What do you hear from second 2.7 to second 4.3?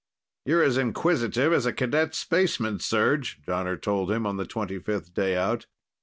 Serj," Jonner told him